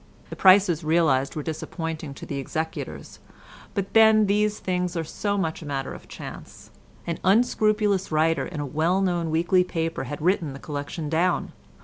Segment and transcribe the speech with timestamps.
[0.31, 3.19] The prices realised were disappointing to the executors,
[3.75, 6.71] but, then, these things are so much a matter of chance.
[7.05, 11.51] An unscrupulous writer in a well known weekly paper had written the collection down.